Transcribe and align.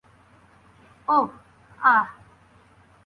ওহ, 1.07 1.29
আহ। 1.79 2.05